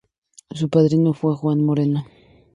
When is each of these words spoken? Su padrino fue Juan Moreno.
Su 0.49 0.67
padrino 0.67 1.13
fue 1.13 1.35
Juan 1.35 1.63
Moreno. 1.63 2.07